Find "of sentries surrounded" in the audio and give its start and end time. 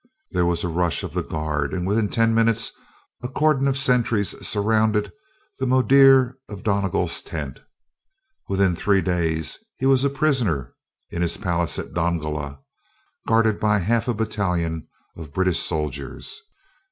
3.67-5.11